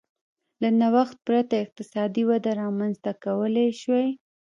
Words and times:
له 0.61 0.69
نوښت 0.79 1.17
پرته 1.27 1.55
اقتصادي 1.65 2.23
وده 2.29 2.51
رامنځته 2.61 3.11
کولای 3.25 3.69
شوای 3.81 4.09